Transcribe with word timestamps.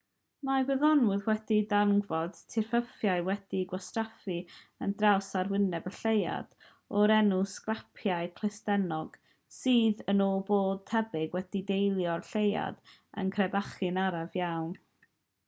mae 0.47 0.63
gwyddonwyr 0.67 1.19
wedi 1.29 1.57
darganfod 1.73 2.37
tirffurfiau 2.53 3.25
wedi'u 3.27 3.65
gwasgaru 3.73 4.37
ar 4.85 4.95
draws 5.01 5.27
arwyneb 5.41 5.89
y 5.91 5.91
lleuad 5.97 6.57
o'r 7.01 7.13
enw 7.17 7.37
sgarpiau 7.51 8.29
clustennog 8.39 9.19
sydd 9.59 10.01
yn 10.15 10.23
ôl 10.29 10.41
pob 10.49 10.79
tebyg 10.93 11.35
wedi 11.39 11.61
deillio 11.71 12.09
o'r 12.15 12.25
lleuad 12.31 12.81
yn 13.25 13.29
crebachu'n 13.37 14.01
araf 14.07 14.39
iawn 14.45 14.73